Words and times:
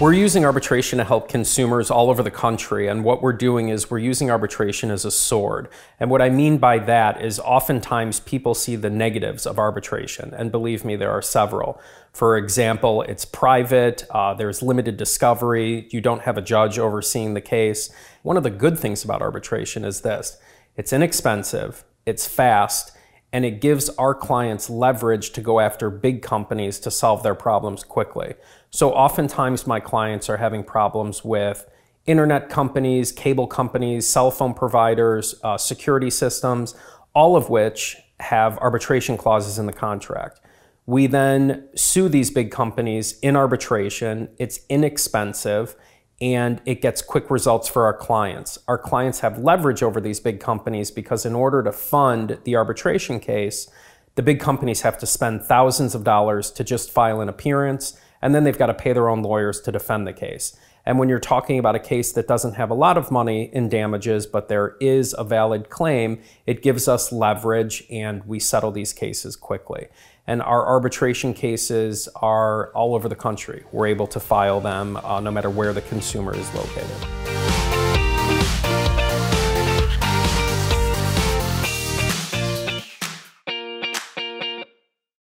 We're 0.00 0.14
using 0.14 0.46
arbitration 0.46 0.96
to 0.96 1.04
help 1.04 1.28
consumers 1.28 1.90
all 1.90 2.08
over 2.08 2.22
the 2.22 2.30
country, 2.30 2.88
and 2.88 3.04
what 3.04 3.20
we're 3.20 3.34
doing 3.34 3.68
is 3.68 3.90
we're 3.90 3.98
using 3.98 4.30
arbitration 4.30 4.90
as 4.90 5.04
a 5.04 5.10
sword. 5.10 5.68
And 5.98 6.08
what 6.08 6.22
I 6.22 6.30
mean 6.30 6.56
by 6.56 6.78
that 6.78 7.22
is 7.22 7.38
oftentimes 7.38 8.20
people 8.20 8.54
see 8.54 8.76
the 8.76 8.88
negatives 8.88 9.44
of 9.44 9.58
arbitration, 9.58 10.32
and 10.32 10.50
believe 10.50 10.86
me, 10.86 10.96
there 10.96 11.10
are 11.10 11.20
several. 11.20 11.78
For 12.14 12.38
example, 12.38 13.02
it's 13.02 13.26
private, 13.26 14.06
uh, 14.08 14.32
there's 14.32 14.62
limited 14.62 14.96
discovery, 14.96 15.86
you 15.90 16.00
don't 16.00 16.22
have 16.22 16.38
a 16.38 16.42
judge 16.42 16.78
overseeing 16.78 17.34
the 17.34 17.42
case. 17.42 17.90
One 18.22 18.38
of 18.38 18.42
the 18.42 18.48
good 18.48 18.78
things 18.78 19.04
about 19.04 19.20
arbitration 19.20 19.84
is 19.84 20.00
this 20.00 20.38
it's 20.78 20.94
inexpensive, 20.94 21.84
it's 22.06 22.26
fast, 22.26 22.96
and 23.32 23.44
it 23.44 23.60
gives 23.60 23.88
our 23.90 24.14
clients 24.14 24.68
leverage 24.68 25.30
to 25.30 25.40
go 25.40 25.60
after 25.60 25.88
big 25.90 26.22
companies 26.22 26.78
to 26.80 26.90
solve 26.90 27.22
their 27.22 27.34
problems 27.34 27.84
quickly. 27.84 28.34
So 28.70 28.92
oftentimes 28.92 29.66
my 29.66 29.80
clients 29.80 30.28
are 30.28 30.36
having 30.36 30.64
problems 30.64 31.24
with 31.24 31.68
internet 32.06 32.48
companies, 32.48 33.12
cable 33.12 33.46
companies, 33.46 34.08
cell 34.08 34.30
phone 34.30 34.54
providers, 34.54 35.34
uh, 35.44 35.56
security 35.58 36.10
systems, 36.10 36.74
all 37.14 37.36
of 37.36 37.48
which 37.48 37.96
have 38.18 38.58
arbitration 38.58 39.16
clauses 39.16 39.58
in 39.58 39.66
the 39.66 39.72
contract. 39.72 40.40
We 40.86 41.06
then 41.06 41.68
sue 41.76 42.08
these 42.08 42.30
big 42.30 42.50
companies 42.50 43.18
in 43.20 43.36
arbitration. 43.36 44.28
It's 44.38 44.60
inexpensive 44.68 45.76
and 46.20 46.60
it 46.66 46.82
gets 46.82 47.00
quick 47.00 47.30
results 47.30 47.68
for 47.68 47.84
our 47.84 47.94
clients. 47.94 48.58
Our 48.68 48.76
clients 48.76 49.20
have 49.20 49.38
leverage 49.38 49.82
over 49.82 50.00
these 50.00 50.20
big 50.20 50.40
companies 50.40 50.90
because, 50.90 51.24
in 51.24 51.34
order 51.34 51.62
to 51.62 51.72
fund 51.72 52.38
the 52.44 52.56
arbitration 52.56 53.20
case, 53.20 53.68
the 54.16 54.22
big 54.22 54.40
companies 54.40 54.82
have 54.82 54.98
to 54.98 55.06
spend 55.06 55.42
thousands 55.42 55.94
of 55.94 56.04
dollars 56.04 56.50
to 56.52 56.64
just 56.64 56.90
file 56.90 57.20
an 57.20 57.28
appearance, 57.28 57.98
and 58.20 58.34
then 58.34 58.44
they've 58.44 58.58
got 58.58 58.66
to 58.66 58.74
pay 58.74 58.92
their 58.92 59.08
own 59.08 59.22
lawyers 59.22 59.60
to 59.62 59.72
defend 59.72 60.06
the 60.06 60.12
case. 60.12 60.58
And 60.86 60.98
when 60.98 61.08
you're 61.08 61.18
talking 61.18 61.58
about 61.58 61.74
a 61.74 61.80
case 61.80 62.12
that 62.12 62.26
doesn't 62.26 62.54
have 62.54 62.70
a 62.70 62.74
lot 62.74 62.96
of 62.96 63.10
money 63.10 63.50
in 63.52 63.68
damages, 63.68 64.26
but 64.26 64.48
there 64.48 64.76
is 64.80 65.14
a 65.18 65.24
valid 65.24 65.70
claim, 65.70 66.20
it 66.46 66.62
gives 66.62 66.88
us 66.88 67.12
leverage 67.12 67.84
and 67.90 68.24
we 68.24 68.38
settle 68.38 68.70
these 68.70 68.92
cases 68.92 69.36
quickly. 69.36 69.88
And 70.26 70.42
our 70.42 70.66
arbitration 70.66 71.34
cases 71.34 72.08
are 72.16 72.72
all 72.72 72.94
over 72.94 73.08
the 73.08 73.16
country. 73.16 73.64
We're 73.72 73.88
able 73.88 74.06
to 74.08 74.20
file 74.20 74.60
them 74.60 74.96
uh, 74.98 75.20
no 75.20 75.30
matter 75.30 75.50
where 75.50 75.72
the 75.72 75.82
consumer 75.82 76.34
is 76.34 76.54
located. 76.54 77.39